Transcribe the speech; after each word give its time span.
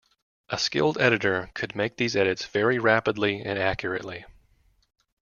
A 0.49 0.57
skilled 0.57 0.97
editor 0.99 1.51
could 1.53 1.75
make 1.75 1.95
these 1.97 2.15
edits 2.15 2.43
very 2.47 2.79
rapidly 2.79 3.41
and 3.43 3.59
accurately. 3.59 4.25